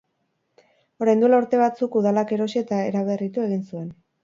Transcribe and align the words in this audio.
Orain 1.05 1.21
dela 1.25 1.39
urte 1.43 1.59
batzuk, 1.65 1.99
udalak 2.03 2.35
erosi 2.39 2.63
eta 2.65 2.83
eraberritu 2.89 3.47
egin 3.49 3.65
zuen. 3.71 3.89